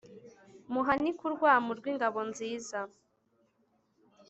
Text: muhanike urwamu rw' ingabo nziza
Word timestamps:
muhanike 0.71 1.21
urwamu 1.27 1.71
rw' 1.79 1.89
ingabo 1.91 2.19
nziza 2.29 2.79